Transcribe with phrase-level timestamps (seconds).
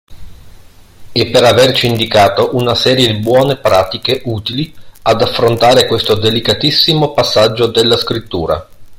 [1.11, 7.67] E per averci indicato una serie di buone pratiche utili ad affrontare questo delicatissimo passaggio
[7.67, 8.67] della scrittura.